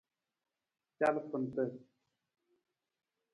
[0.97, 1.63] Calafanta.